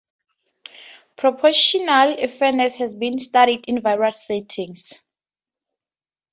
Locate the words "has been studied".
2.77-3.65